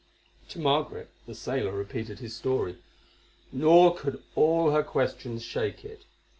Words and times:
To 0.49 0.57
Margaret 0.59 1.11
the 1.27 1.35
sailor 1.35 1.73
repeated 1.73 2.17
his 2.17 2.35
story, 2.35 2.79
nor 3.51 3.93
could 3.95 4.23
all 4.33 4.71
her 4.71 4.81
questions 4.81 5.43
shake 5.43 5.85
it. 5.85 6.05